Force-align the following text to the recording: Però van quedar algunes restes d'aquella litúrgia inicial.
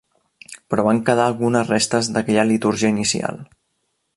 Però 0.73 0.85
van 0.87 1.01
quedar 1.09 1.27
algunes 1.31 1.69
restes 1.73 2.09
d'aquella 2.15 2.47
litúrgia 2.53 2.91
inicial. 2.95 3.39